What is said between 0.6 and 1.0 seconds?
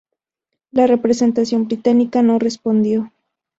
La